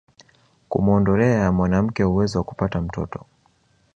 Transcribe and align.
kumuondolea 0.69 1.51
mwanamke 1.51 2.03
uwezo 2.03 2.37
wa 2.39 2.43
kupata 2.43 2.81
mtoto 2.81 3.25